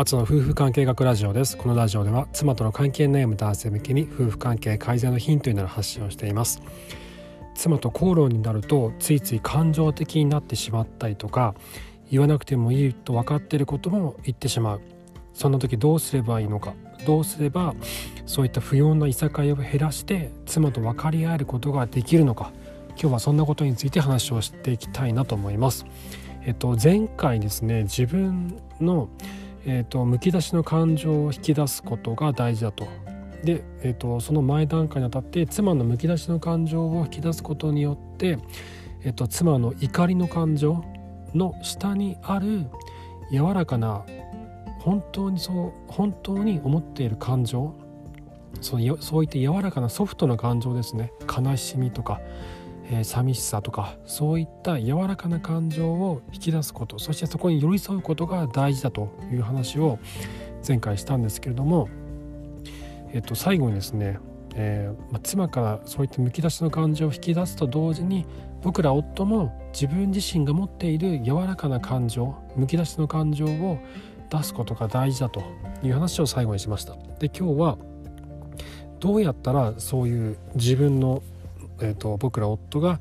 [0.00, 1.58] アツの夫婦関係学ラジオです。
[1.58, 6.62] このラジオでは妻との関係悩む男性向けに夫婦関係改善のヒントになる発信をしています。
[7.54, 11.54] 妻と口論になるとついつい感情的になってしまったりとか
[12.10, 14.80] 言わなくてもいいと分かっていることも言ってしまう。
[15.34, 16.72] そんな時どうすればいいのか。
[17.04, 17.74] どうすれば
[18.24, 22.52] そういった不要ないさかいを減らして妻と分かり合えることができるのか。
[22.98, 25.84] 今日はそんなことについて話をしていきたいなと思います。
[26.46, 29.10] えっと、前回ですね自分の、
[29.66, 32.88] えっと、むき出しの感情を引き出すことが大事だと。
[33.44, 38.38] で、えっと、その前段階にあたって妻のむき出しの感情を引き出すことによって、
[39.04, 40.84] えっと、妻の怒りの感情
[41.34, 42.66] の下にある
[43.32, 44.04] 柔らかな
[44.80, 47.74] 本当にそう本当に思っている感情
[48.60, 52.20] そうそういった柔らかなソフトな感情ですね悲しみとか、
[52.90, 59.98] えー、寂しさとかそういった柔らかな感情を引き出すことそしてそこに寄り添うことが大事だという話を
[60.66, 61.88] 前回したんですけれども、
[63.12, 64.18] えっと、最後にですね、
[64.54, 68.26] えー、まあ、妻からそういったむき出しの感情を引き出すと同時に
[68.62, 73.78] 僕ら夫も自分自身が持っている柔らかな感情むき出しの感情を
[74.30, 75.42] 出すことが大事だと
[75.82, 76.94] いう話を最後にしました。
[77.18, 77.78] で今日は
[79.00, 81.22] どうやったらそういう自分の、
[81.80, 83.00] えーと、僕ら夫が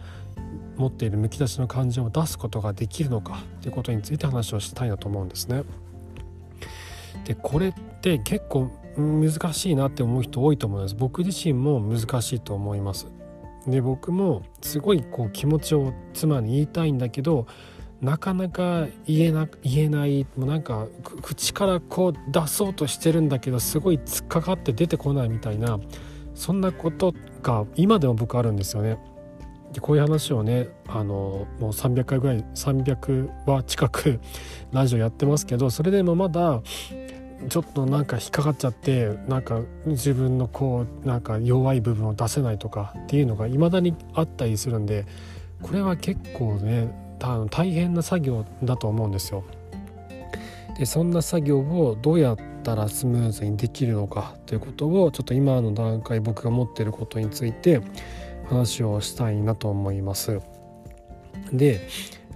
[0.77, 5.63] 持っているむき出しの感情を出すことができるのかということについて話をしたいなと思うんですね。
[7.25, 10.95] でこれって結構難しいなって思う人多いと思います。
[10.95, 13.07] 僕自身も難しいと思います。
[13.67, 17.45] で僕もすごいこう気持ちを妻に言いたいんだけど
[18.01, 20.87] なかなか言えな言えないもうなんか
[21.21, 25.79] 口からこう出そうとしてるんだけどすごい突っかかって出てこないみたいな
[26.33, 28.97] そんなことが今でも僕あるんですよね。
[29.73, 34.19] でこういう話をねあのもう300回ぐらい300は近く
[34.71, 36.61] ラジオやってますけどそれでもまだ
[37.47, 45.05] ちょっとなんか引っかかっちゃってなんか自分のこうなんか弱い部分を出せないとかっていうのが未だにあったりするんで
[45.61, 46.91] これは結構ね
[47.49, 49.43] 大変な作業だと思うんですよ。
[50.77, 57.81] でそんな作業をどうやったらスムーズにできるのかということをちょっと今の段階僕が持っていることについて
[58.49, 60.39] 話をしたいなと思います。
[61.53, 61.87] で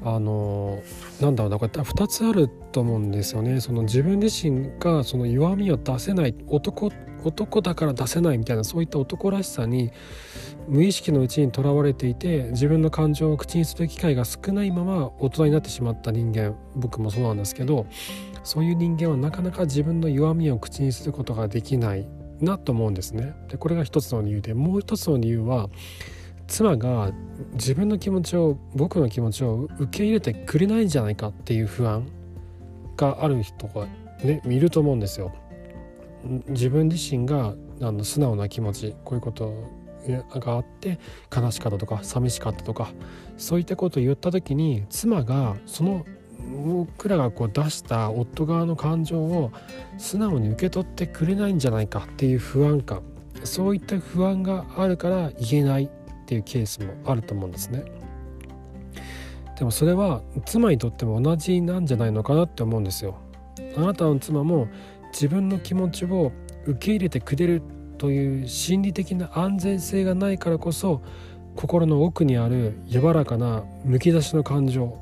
[0.04, 0.82] あの
[1.22, 3.62] なんだろうなこれ2つあると思うんですよね。
[3.62, 6.92] その自分自身がその弱みを出せない男
[7.24, 9.92] 男だから出せないみたいなそういった男らしさに
[10.68, 17.86] 無意識のうちにとらわれていて自分の感情を口にする機会が少ないまま大人になってしまった人間僕もそうなんですけど
[18.44, 22.08] そういう人間はなかなか自分の弱みを口にすることができない
[22.42, 23.34] なと思うんですね。
[23.50, 25.70] でこれが一つの理由でもう一つの理由は
[26.48, 27.12] 妻が
[27.54, 32.06] 自分の気持ちを僕の気持ちを受け入れてくれないんじゃないかっていう不安
[32.98, 33.88] がある人が
[34.24, 35.34] ねいると思うんですよ。
[36.48, 39.54] 自分自身があの素直な気持ちこういうこと
[40.08, 41.00] があって
[41.36, 42.92] 悲しかったとか寂しかったとか
[43.38, 46.06] そういったことを言った時に妻がその
[46.66, 49.52] 僕らがこう出した夫側の感情を
[49.98, 53.02] 素直に受け取ってくれないんじゃないかっていう不安感
[53.44, 55.90] そういった不安があるから言えないっ
[56.26, 57.84] ていうケースもあると思うんですね。
[59.58, 63.18] でもそれは妻にとっても同じなんじゃないのかなって思うんですよ。
[63.78, 64.68] あなたの妻も
[65.12, 66.32] 自分の気持ちを
[66.66, 67.62] 受け入れてくれる
[67.98, 71.02] という心理的な安全性がないからこそ
[71.56, 74.98] 心の奥にある柔らかなむき出しの感情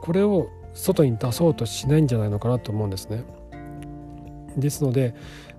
[0.00, 3.24] これを外に出そうとしないんじゃないのかなと思うんですね。
[4.56, 5.14] ですので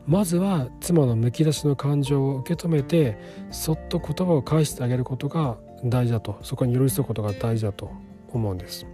[0.06, 3.18] まずは妻のむき出しの感情を受け止めて
[3.52, 7.92] そっと言葉を返してあげることが大事だとそこに寄り添うことが大事だと
[8.32, 8.86] 思うんです。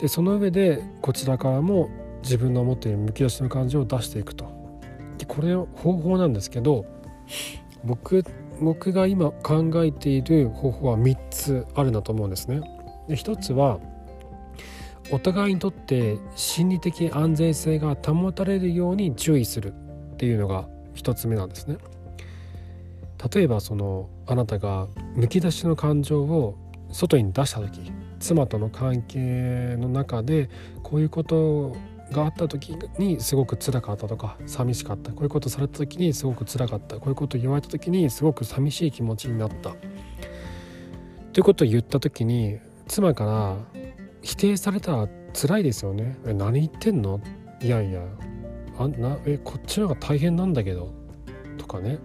[0.00, 1.88] でその上でこちらからも
[2.22, 4.46] 自分の持っているむき出しの感情を出していくと
[5.18, 6.84] でこれ方法なんですけど
[7.84, 8.24] 僕
[8.60, 12.60] 僕が今考えている方法は3つあるんだと思うんですね。
[13.08, 13.78] で1つは
[15.10, 21.76] お互いにとって心理的安全性が保たれるように注意するっていうのが1つ目なんですね。
[23.34, 26.56] 例えばそのあなたがむき出しの感情を
[26.90, 30.50] 外に出した時妻との関係の中で
[30.82, 31.76] こういうこと
[32.10, 35.10] があった時にすごく辛かったとか寂しかった。
[35.10, 36.96] こういうことされた時にすごく辛かった。
[36.96, 39.74] こういうこと言われた時にすごく寂しい気持ちになった。
[41.32, 43.81] ということを言った時に妻から
[44.22, 46.16] 否定されたら辛いですよね。
[46.26, 47.20] え何言ってんの？
[47.60, 48.02] いやいや。
[48.78, 50.90] あなえこっちの方が大変なんだけど。
[51.58, 51.98] とかね。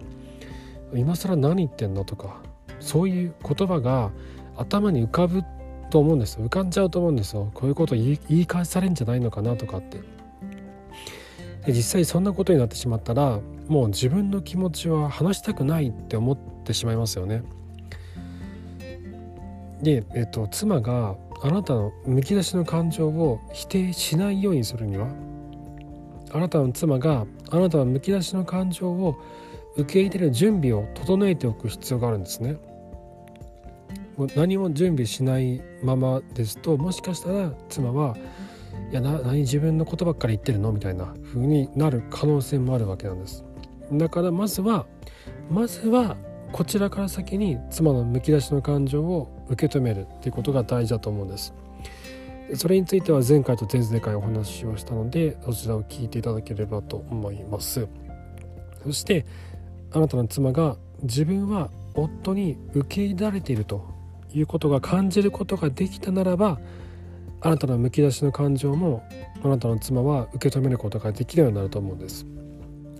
[0.94, 2.04] 今更何言ってんの？
[2.04, 2.42] とか。
[2.80, 4.10] そういう言葉が
[4.56, 5.42] 頭に浮かぶ
[5.90, 6.38] と思うんです。
[6.38, 7.50] 浮かんじゃうと思うんですよ。
[7.54, 10.00] こういうこと言い返されるんじゃないのかなとかって。
[11.66, 17.42] で実際そんなことになってしまったらもう自分の気持ちは話したくないって思ってしまいますよね。
[19.82, 25.08] で、えっと、妻があなたのむき出しの感情を否定しないようにするには
[26.32, 29.16] あなたの妻があなたのむき出しの感情を
[29.76, 32.56] 受け入れる準備を整えておく必要があるんですね。
[34.16, 38.16] もう何も準備しないままですともしかしたら妻は
[38.90, 40.72] いやな何自分のことばっかり言ってるの？
[40.72, 43.44] みたいな風になる可能性もあるわけなんです
[43.92, 44.86] だからまずは
[45.48, 46.16] まずは
[46.52, 51.54] こちらから先に妻のむき出しの感情を受け止めるっていうことが大事だと思うんです。
[52.54, 57.86] それについては前回と前々回お話をしたのでそちらを聞いていただければと思います。
[58.82, 59.26] そして
[59.92, 63.86] あなたの妻が自分は夫に受け入れられていると
[64.32, 66.58] いうことが感じることができたならば
[67.40, 69.06] あなたのむき出しの感情も
[69.42, 72.26] あなたの妻は受け止めることができるようになると思うんです。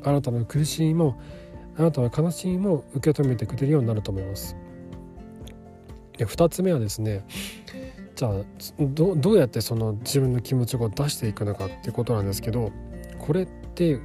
[0.05, 1.21] あなたの苦しみも
[1.79, 4.57] あなたの悲しみも受け止めてくれるようになると思います。
[6.17, 7.25] で2つ目はですね
[8.17, 8.33] じゃあ
[8.81, 12.73] どどうやってその自分の気持ちを出していくのかってことなんですけど
[13.21, 14.01] これって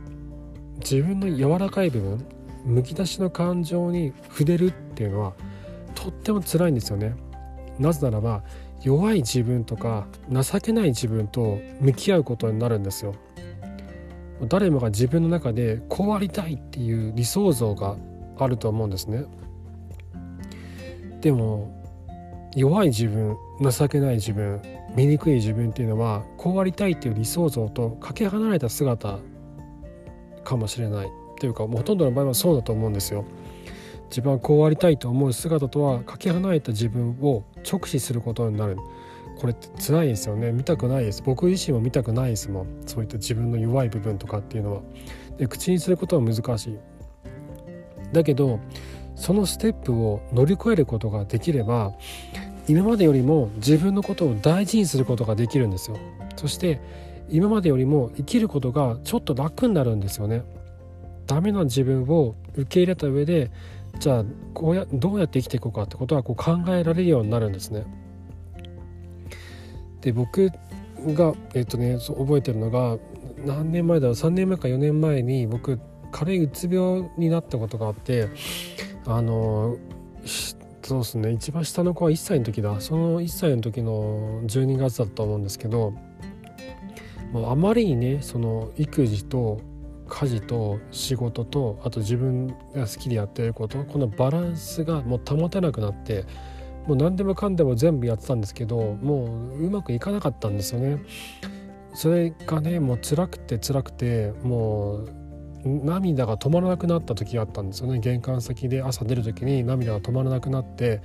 [0.80, 2.26] 自分の柔らかい部分
[2.64, 5.34] むき出しの感情に触れるっていうのは
[5.96, 7.16] とっても辛いんですよね。
[7.80, 8.44] なぜならば
[8.84, 13.16] 弱い自分とか情けない自分と向き合うことになるんですよ。
[14.48, 17.96] 誰もが自分の中でこうありたいっていう理想像が
[18.38, 19.26] あると思うんですね。
[21.22, 21.82] でも
[22.56, 24.62] 弱い自分情けない自分
[24.96, 29.20] 醜い自分っていうのはこうありたいっていう理想像とかけ離れた姿
[30.44, 31.08] かもしれない。
[31.40, 33.26] というかほとんどの場合はそうだと思うんですよ。
[34.10, 38.78] 自分はこうありたいと思う姿とはかけ離れた自分を直視することになる。
[39.40, 40.52] これって辛いですよね。
[40.52, 41.24] 見たくないです。
[41.24, 42.68] 僕自身も見たくないですもん。
[42.86, 44.82] そういった自分の弱い部分とかっていうのは。
[45.38, 46.78] で口にすることは難しい。
[48.12, 48.60] だけど
[49.16, 51.94] そのステップを乗り越えることができれば
[52.68, 55.98] 今までよりも自分のことを大事にすることができるんですよ。
[56.36, 56.80] そして
[57.30, 60.44] 今までよりも生きることがちょっと楽になるんですよね。
[61.26, 63.50] ダメな自分を受け入れた上で
[64.00, 67.86] じゃあこうやどうやって生きていこうかってことはこう考えられるようになるんですね。
[70.04, 70.52] で僕
[71.00, 72.98] が、えっとね、そう覚えてるのが
[73.46, 75.80] 何年前だろう3年前か4年前に僕
[76.12, 78.30] 軽いうつ病になったことがあって
[79.06, 79.78] あの
[80.84, 82.80] そうですね一番下の子は1歳の時だ。
[82.82, 85.94] その1歳の時の12月だったと思うんですけど
[87.32, 89.62] もうあまりにねその育児と
[90.08, 96.26] 家事と仕事とあと自分が好きでやってることこのバランスがもう保てなくなって
[96.88, 99.26] もう何でもかんでも全部やってたんですけども
[99.56, 100.98] ううまくいかなかったんですよね。
[101.94, 105.10] それがねもう辛くて辛くてもう
[105.66, 111.02] 涙が止まらなくなった時があったんですよね玄関先で朝出る時に涙が止まらなくなって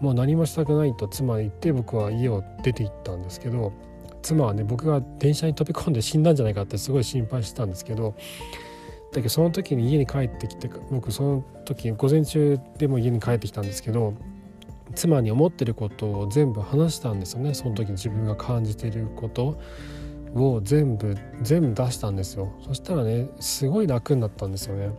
[0.00, 3.72] もう何もしたくないと妻に言って僕は家を出て行ったんですけど
[4.22, 8.14] 妻はね僕が電車に飛び込んで死んだんじゃないかってすごい心配してたんですけど
[9.12, 14.14] だけどその時に家に帰ってきて僕その時午前中でも家に帰ってきたんですけど
[14.94, 17.54] 妻に思ってることを全部話したんですよね。
[17.54, 19.60] その時自分が感じてることを。
[20.62, 22.52] 全部全部出したんですよ。
[22.66, 24.90] そしたらねすごい楽になったんですよね。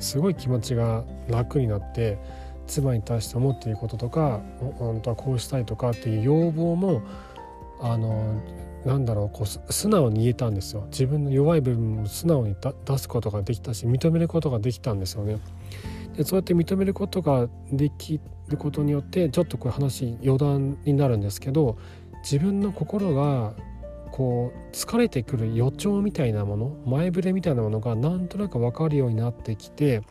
[0.00, 2.18] すごい気持ちが楽になって
[2.66, 4.40] 妻に対して思っていることとか
[4.78, 7.02] 本当はこうしたいとかっていう要望も
[7.80, 8.40] あの
[8.84, 10.86] なんだろうこう素直に言えたんですよ。
[10.90, 15.38] 自分の弱い部分も素直に出すことができたし認めることができたんですよね。
[16.20, 21.78] でそうやって認めることができることによってちょっとこう話余談になるんですけど
[22.22, 23.54] 自分の心が
[24.12, 30.02] こう疲れてくる予兆みたいなもの前触れみたいなものがなんとなく分かるようになってきて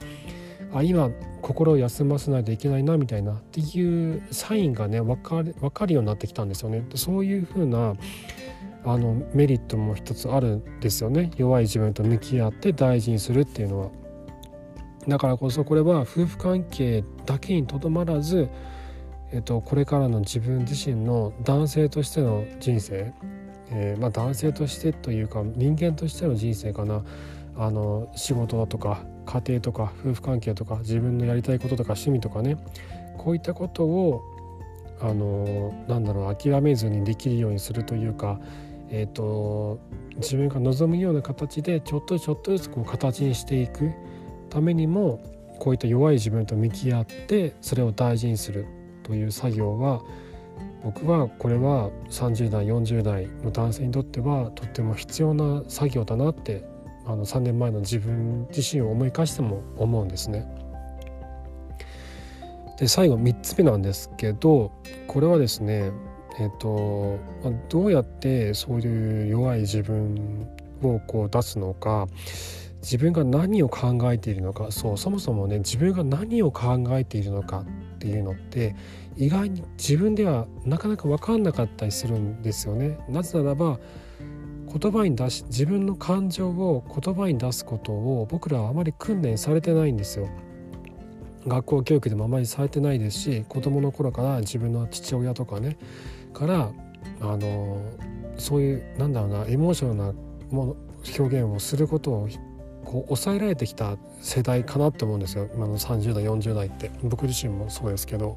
[0.73, 1.11] あ今
[1.43, 6.87] 心を休ませないといけないなみたいなっていうサインがね分かる分かるようになってきたんですよね。
[6.95, 7.93] そういう風な
[8.83, 13.89] あのメリットも一つあるんですよね弱い自分と向き合って大事にするっていうのは。
[15.09, 18.49] だからこそこれは夫婦関係だけにとどまらず、
[19.33, 23.13] えっと、これからの自分自身の男性としての人生、
[23.71, 27.03] えー、まあ、男性としてというか人間としての人生かな。
[27.57, 32.57] あの仕事だとか家庭とか夫婦関係とか自分のやりたいこととか趣味とかね。
[33.17, 34.21] こういったことを
[35.01, 38.39] あのなんだろう諦めずにできるようにするというか、
[38.89, 39.79] えーと、
[40.15, 43.91] 自分が望むような形でちょっとちょっとずつこう形にしていく。
[44.49, 45.21] ためにも
[45.59, 48.65] こういった弱い自分と向き合ってそれを大事にする
[49.03, 50.01] という作業は
[50.83, 56.63] 僕はこれは30代40代の男性にとってはとっても必要な作業だなって
[57.05, 60.47] あの3年前の自分自身を思い返しても思うんですね。
[62.77, 64.71] で最後3つ目なんですけど
[65.07, 65.91] これはですね
[66.39, 67.17] えっ、と
[67.67, 70.47] どうやってそういう弱い自分
[70.81, 72.07] をこう出すのか
[72.81, 78.75] 自分が何を考えているのかそうそもそもね自分が何を考えているのかっていうのって
[79.17, 82.97] 意外に自分ではなかなか分かんなかったりするんですよね。
[83.09, 83.79] なぜならば
[84.71, 90.29] 言葉に出し自分の感情を言葉に出すことを僕らはあまり訓練されてないんですよ。
[91.47, 95.77] 学校教育でもあまりされてないですし子供の頃から自分の父親とかね
[96.33, 96.71] から
[97.21, 97.81] あの
[98.37, 100.19] そういうなんだろうなエモーショナルな
[100.51, 100.75] もの
[101.17, 102.29] 表現をすることを
[102.89, 108.35] こう抑えられてきた世代かなって思うんですよ今の30代40代って僕自身もそうですけど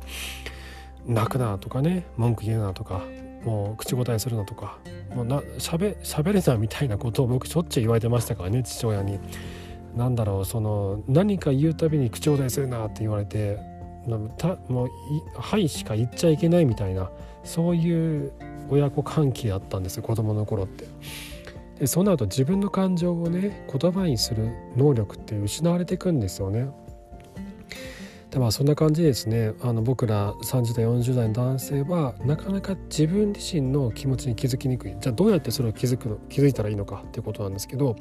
[1.07, 3.03] 泣くなとかね文句言うなとか
[3.45, 4.77] もう口答えするなとか
[5.15, 9.19] もうなしゃべしゃべれなみたいなことを僕しょっちゅう言われてましたからね父親に。
[9.97, 13.59] なんだろうその何か言うたびに口答えするなって言われて
[14.39, 14.89] たもう
[15.37, 17.11] 「はい」しか言っちゃいけないみたいな
[17.45, 18.33] そういう
[18.71, 20.87] 親子関係だったんですよ子供の頃って。
[21.83, 26.69] でそうなると自分の感情をね言葉にする能力って失われていくんですよね。
[28.31, 37.97] でまあそんな感じですねあの僕ら30代40代の男性はなかなか自分自身の気持ちに気づきにくいじゃあどうやってそれを気づくの気づいたらいいのかっていうことなんですけど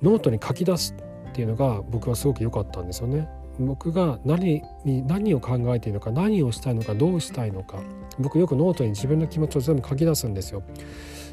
[0.00, 0.94] ノートに書き出す
[1.28, 3.28] っていうのが僕はすごく良かったんですよね。
[3.60, 7.82] 僕が何に何を考えているのか何をしたいのかどうしたいのか
[8.18, 10.62] 僕よくノートに自分の気持ちを全部書き出すんですよ。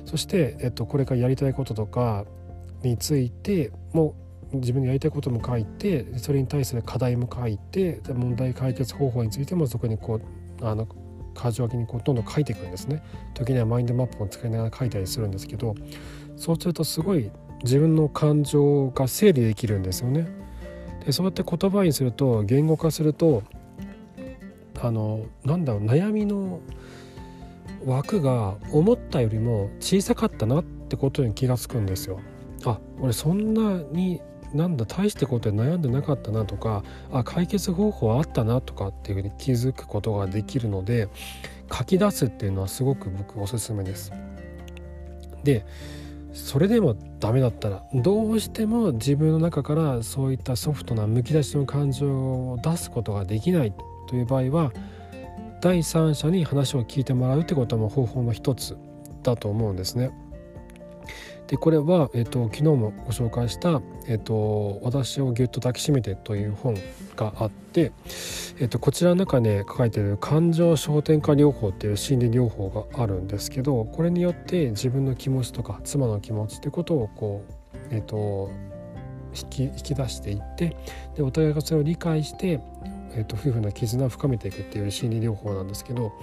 [0.06, 2.25] そして、えっと、これからやりたいこととか
[2.84, 4.15] についても
[4.53, 10.20] 自分のやりたいことも書いてそれに対する課題も書いて問題解決方法についてもそこにこ
[10.62, 10.88] うあの
[11.36, 13.03] 箇条書きにこうどんどん書いていくんですね。
[13.34, 15.75] 時にはマインドマップを使いながら書いたりするんですけど
[16.36, 17.32] そうするとすごい
[17.63, 20.27] 自分の感情が整理できるんですよね。
[21.06, 23.44] でそうやって言葉にすると言語化すると
[24.82, 26.60] あのなんだろう悩みの
[27.86, 32.20] 枠が思ったよりも小さかったなってことに気が付くんですよ。
[32.66, 34.22] あ俺そんなに
[34.54, 41.08] なんだ大してことで悩んでなかったなとかあ解決方法あったなとかっていうふうに気づくことができるので
[41.72, 44.12] 書き出すっていうのはすごく僕おすすめです。
[45.44, 45.66] で
[46.34, 53.74] それでもダメだったらどうしても自分の中からそういったソフトなむき出しの感情を出すことができない
[54.08, 54.72] という場合は
[55.62, 58.78] 第三者に話を聞いてもらうってことも方法の一つ
[59.24, 60.12] だと思うんですね。
[61.50, 66.75] でこれは、えっと、昨日もご紹介した「えっと、私をぎゅっと抱きしめて」という本
[67.16, 67.92] があって、
[68.60, 78.51] えっと、こちらの中で、ね、書かれている感情焦点化療法っていう心理療法があるんですけどこれによって自分の気持ちとか妻の気持ちってことをこう、えっと、
[79.34, 80.78] 引き引き出していって
[81.16, 82.60] でお互いがそれを理解して、
[83.16, 86.13] えっと、夫婦の絆を深めていくっていう心理療法なんですけど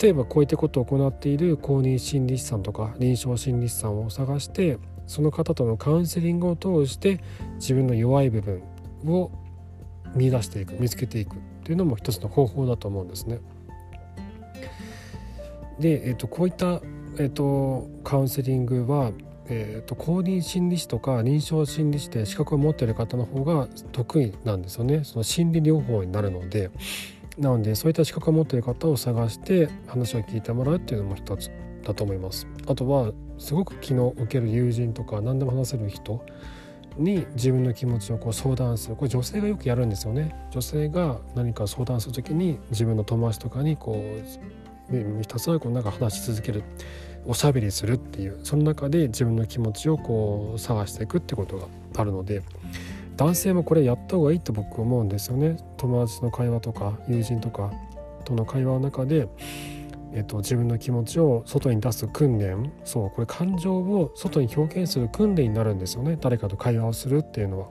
[0.00, 7.20] 例えばこういったことを行っている公認心理師さんとか臨床心理師さんを探してその方とのカウンセリングを通して
[7.54, 8.62] 自分の弱い部分
[9.06, 9.30] を
[10.14, 13.40] 見出していく見つけていくっていうのも一つの方法だと思うんですね。
[15.78, 16.80] で、えー、とこういった、
[17.18, 19.12] えー、とカウンセリングは、
[19.48, 25.04] えー、と公認心理師とか臨床心理師で資格を持っている方の方が得意なんですよね。
[25.04, 26.70] その心理療法になるので
[27.38, 31.50] なのでそういった資格を持っている方を探して話を聞いてもらうっていうのも一つ
[31.84, 32.46] だと思います。
[32.66, 36.24] あとはすごく気の受ける友人とか何でも話せる人
[36.96, 40.34] に自分の気持ちをこう相談するこれ女性がよくやるんですよね。
[40.50, 44.02] 女性が何か相談する時に自分の友達とかにこ
[44.90, 46.62] うひたすらこうなんか話し続ける
[47.26, 51.66] おしゃべりするっていうその中で自分の気持ちをこう探していくってことが
[51.96, 52.42] あるので
[53.16, 57.72] 男性もこれやった方がいいと僕思うんですよね友達の会話とか友人とか
[58.24, 59.28] との会話の中で、
[60.12, 67.68] えっと、自分の気持ちを外に出す訓練そうこれ感情を外に表現する訓練になるんですよね誰かと会話をするっていうのは。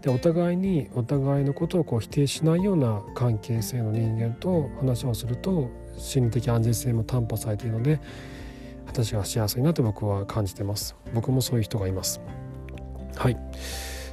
[0.00, 7.98] でお互いにお互いのことをこう否定しないような関係性の人間と話をすると心理的安全性も担保されているので
[9.04, 10.96] 私が幸せになって僕は感じてます。
[11.14, 12.20] 僕もそういう人がいます。
[13.16, 13.36] はい。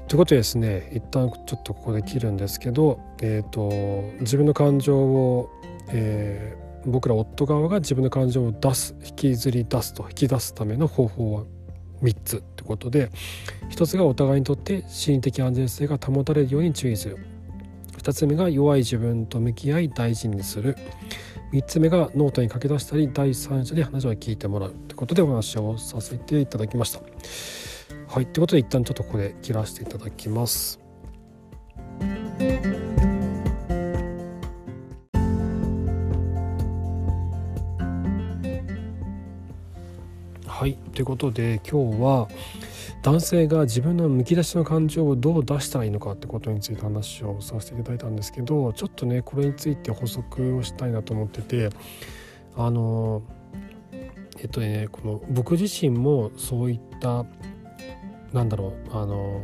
[0.07, 3.71] ということでですね一旦ちょっとここで切るんですけど、えーと、
[4.19, 5.49] 自分の感情を、
[5.89, 11.43] えー、僕ら夫側が自分の感情を出す引きずり出すと引き出すための方法は
[12.03, 13.09] 3つってことで
[13.71, 17.17] 1つがお互いにとって心理的安全性が保たれるように注意する。
[17.97, 20.77] 2つ目が弱い自分と向き合い大事にする。
[21.51, 26.99] 3つ目がノートに書き出したり第三者に話を聞いてもらうということでお話をさせていただきました。
[28.07, 30.79] はいということで一旦ちょっとここで切らせていただきます。
[40.47, 42.27] はいということで今日は
[43.05, 51.69] 男性が自分のむき出しの感情をどう出したらいいのかってことについて話をさせていただいたんですけどちょっとねこれについて補足をしたいなと思ってて
[52.57, 53.21] あの
[54.39, 57.27] えっとねこの僕自身もそういった
[58.33, 59.39] なんだろうあの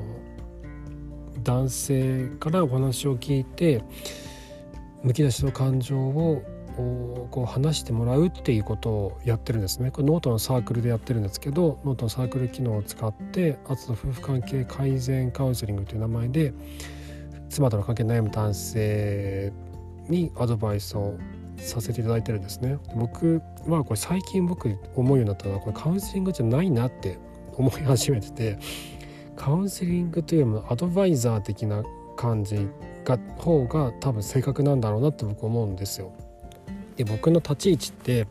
[1.43, 3.83] 男性からお話を聞いて
[5.03, 6.41] むき出しの感情を
[6.75, 16.53] こう話してもらうっていうことをやってるんですねこれノートのサークルでやってるんですけどノートのサークル機能を使ってあと夫婦関係改善カウンセリングという名前で
[17.49, 19.53] 妻との関係悩む男性
[20.07, 21.17] にアドバイスを
[21.57, 27.17] させていただいてるんですね僕はこれ最近僕思うようになったのはこれカウンセリングじゃないなって
[27.53, 28.59] 思い始めてて
[29.35, 31.83] カウンセリングというよりもアドバイザー的な
[32.15, 32.67] 感じ
[33.03, 36.13] が方が多分正確なんだろうなって僕思うんですよ。
[37.03, 38.27] で僕の立ち位置って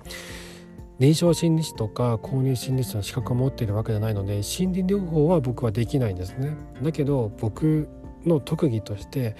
[1.00, 6.56] 臨床心理士とか公認心理師の資格を持っているわけじゃないので心理療法は僕はできないんですね。
[6.82, 7.88] だけど僕
[8.24, 9.34] の特技として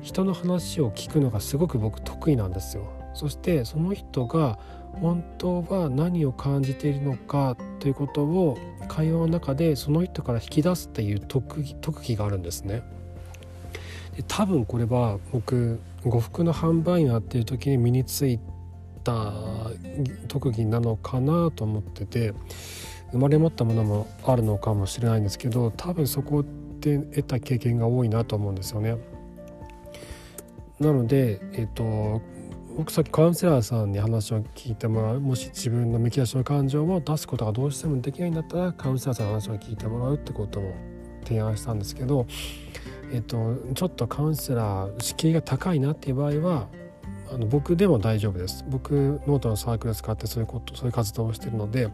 [0.00, 2.90] 人の話を聞くのがすごく僕得意なんですよ。
[3.14, 4.58] そしてその人が
[5.00, 8.58] 本当は何を感じているのかということを
[8.88, 12.82] 会話の中でその人から引き出すっていう特技特技があるんですね。
[14.16, 18.40] で多分これは僕呉服の販売員をやっている時に身につい
[19.02, 19.32] た
[20.28, 22.34] 特技なのかなと思ってて
[23.12, 26.44] 生まれ持ったものもあるのかもしれないんですけど多分そこ
[26.80, 28.96] で得た経験が多いなと思うんですよね。
[30.80, 32.20] なので、えっと、
[32.76, 40.74] 僕さっきカウンセラーさんに話を聞いてもらうもし自分のむき出しの感情を出すことがどうしてもできないんだったらカウンセラーさんの話を聞いてもらうってことも
[41.24, 42.26] 提案したんですけど、
[43.12, 46.68] えっと、ちょっとカウンセラー敷居が高いなっていう場合は
[47.32, 51.88] あの僕でも大丈夫です僕ノートのサークルを使ってそういうことそういう活動をしてるので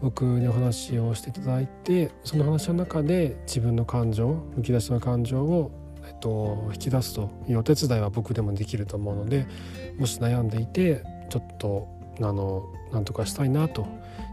[0.00, 5.70] 僕にお話をしていただいてその話の中で自分の感情むき出しの感情を、
[6.06, 9.46] えっと、引き出すというお手伝いは僕でもできると思うので
[9.98, 11.88] もし悩んでいてちょっと
[12.20, 13.86] あのなんとかしたいなと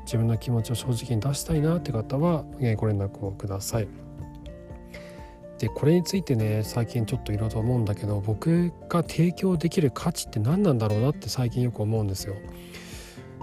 [0.06, 2.44] 自分の気持ちを正直に出したいなって方は
[2.78, 3.88] ご連絡をください。
[5.62, 12.36] でこれについてね最近ちょっといろいろと思うんだけど僕が提供できる価値って何なんだろうなって最近よく思うんですよ。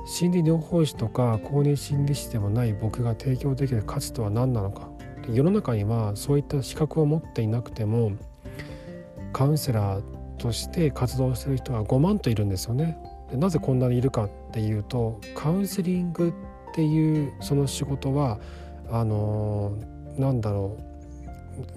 [0.04, 4.88] 心理療法士とか公認心理師でもない僕が提供できる価値とは何なのか
[5.30, 8.12] 世の中にはそういった資格を持っていなくても
[9.32, 12.98] カウンセラーとして活動してる人が5万といるんですよね。
[13.30, 16.30] でなぜこんなにいるかっていうとカウンセリング
[16.70, 18.40] っていうその仕事は
[18.90, 20.87] あのー、なんだろう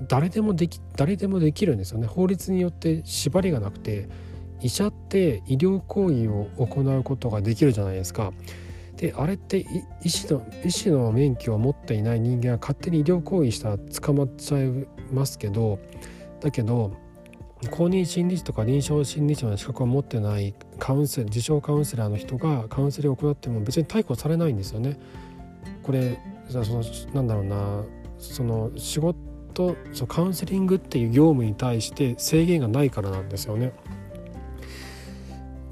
[0.07, 4.09] 誰でもでき誰でもできるんですよね法律によって縛りがなくて
[4.61, 8.31] 医者って医療行為を行うことができるじゃないですか。
[8.95, 9.65] であれって
[10.03, 15.79] 医師の医師の免許を持っていない人間が勝手に医療行為したら捕まっちゃいますけど
[16.39, 16.95] だけど
[17.71, 24.99] 公認心理師とか臨床心理師の資格を持ってないカウンセ自称カウンセラーの人がカウンセリングを行っても別に逮捕されないんですよね。
[25.81, 27.83] これそのなんだろうな
[28.19, 33.73] その仕事とそのカウンセリングっていう業務に対して制限がないからなんですよね。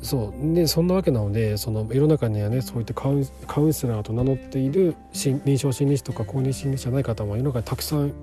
[0.02, 8.14] そうでそんなわけなのでその世の中にはねそういったカウンカウンセラーと名乗っている臨床心理士とか公認心理士じゃない方も世の中にたくさん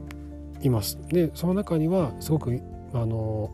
[0.62, 0.98] います。
[1.08, 2.60] でその中にはすごく
[2.94, 3.50] あの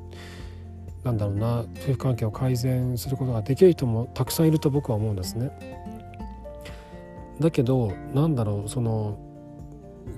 [1.03, 5.51] なんだろうな夫婦関係を改善することができる人もたくさんいると僕は思うんですね。
[7.41, 9.19] だけどなんだろうその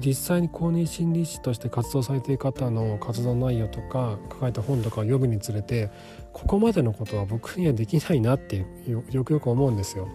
[0.04, 5.90] 実際に公認心理師として活動されている方の活動内容とか書かれた本とかを読むにつれて
[6.32, 10.08] ここまでのことは僕にはできないなってよくよく思うんですよ。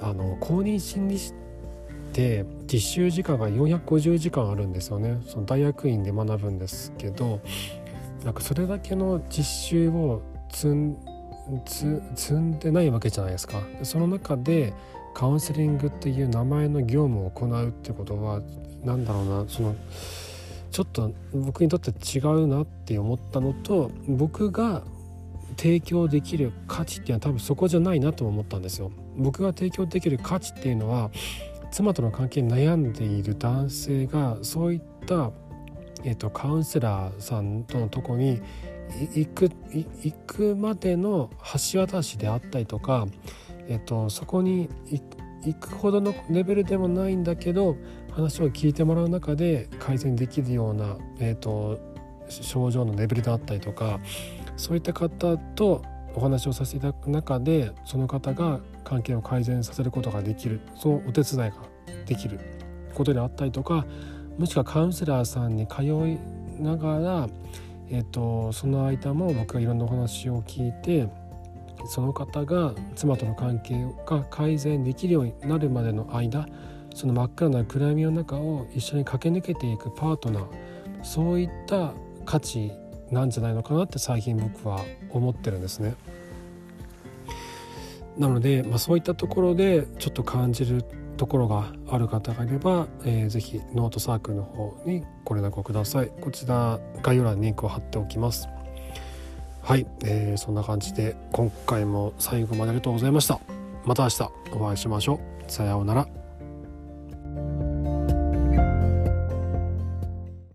[0.00, 1.34] あの公認心理師っ
[2.12, 7.40] て実習時間が450時間あるんですよねその大学院で学ぶんですけど
[8.24, 10.96] なんかそれだけの実習を積ん
[11.64, 13.60] 積んでないわけじゃないですか。
[13.82, 14.72] その中で
[15.14, 18.40] カウンセリングっていう名前の業務を行うってことは
[18.84, 19.74] 何だろうなその
[20.70, 24.82] ちょっと僕にとって違うなって思ったのと僕が
[25.56, 28.90] 提供できる価値っていうのは多分そこじゃないなと思ったんですよ。
[29.16, 31.10] 僕が提供できる価値っていうのは
[31.70, 35.30] 妻との関係に悩んでいる男性がそういった、
[36.04, 38.40] えーと、カウンセラーさんとのとこに
[39.14, 41.30] 行く行くまでの
[41.72, 43.06] 橋渡しであったりとか
[43.68, 44.68] えっと、そこに
[45.44, 47.76] いくほどのレベルでもないんだけど
[48.10, 51.80] 話を聞いてもらう中で改善できるような、えーと、
[52.28, 54.00] 症状のレベルであったりとか
[54.56, 55.82] そういった方と
[56.14, 60.60] お話をさせていただく中でその方が関係を改善させることができる。
[60.76, 61.54] そうお手伝いが
[62.06, 62.38] できる。
[62.92, 63.86] ことであったりとか
[64.38, 66.18] もしくはカウンセラーさんに通い
[66.62, 67.28] ながら、
[67.90, 71.08] えーと、その間も僕がいろんなお話を聞いて
[71.86, 76.46] その方が妻との関係が改善できるようになるまでの間
[76.94, 80.46] その真っ暗な暗闇の中を一緒に駆け抜けていくパートナー
[81.02, 81.92] そういった
[82.24, 82.72] 価値
[83.10, 85.94] なんじゃないのかなって最近僕は思ってるんですね。
[88.16, 90.84] なので、まあ、そういったところでちょっと感じる
[91.16, 98.48] ところがある方がいれば、えー、ぜひノートサークルの方にご連絡をくださいこちら概要欄にリンクを貼っておきます
[99.62, 103.38] はい、えー、そんな感じで今回も最後までありがとうございました。
[103.84, 105.50] また明日お会いしましょう。
[105.50, 106.21] さようなら。